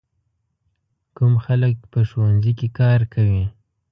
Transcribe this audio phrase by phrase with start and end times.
[1.15, 3.43] کوم خلک په ښوونځي کې کار کوي؟